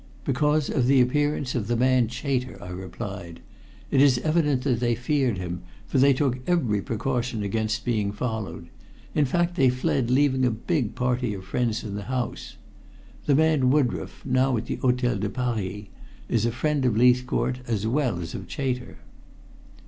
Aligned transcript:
"Because 0.25 0.67
of 0.67 0.87
the 0.87 0.99
appearance 0.99 1.53
of 1.53 1.67
the 1.67 1.75
man 1.77 2.07
Chater," 2.07 2.57
I 2.59 2.69
replied. 2.71 3.39
"It 3.91 4.01
is 4.01 4.17
evident 4.23 4.63
that 4.63 4.79
they 4.79 4.95
feared 4.95 5.37
him, 5.37 5.61
for 5.85 5.99
they 5.99 6.11
took 6.11 6.39
every 6.47 6.81
precaution 6.81 7.43
against 7.43 7.85
being 7.85 8.11
followed. 8.11 8.69
In 9.13 9.25
fact, 9.25 9.53
they 9.53 9.69
fled 9.69 10.09
leaving 10.09 10.43
a 10.43 10.49
big 10.49 10.95
party 10.95 11.35
of 11.35 11.45
friends 11.45 11.83
in 11.83 11.93
the 11.93 12.05
house. 12.09 12.57
The 13.27 13.35
man 13.35 13.69
Woodroffe, 13.69 14.25
now 14.25 14.57
at 14.57 14.65
the 14.65 14.77
Hotel 14.77 15.17
de 15.19 15.29
Paris, 15.29 15.83
is 16.27 16.47
a 16.47 16.51
friend 16.51 16.83
of 16.83 16.97
Leithcourt 16.97 17.59
as 17.67 17.85
well 17.85 18.19
as 18.21 18.33
of 18.33 18.45
Chater." 18.47 18.97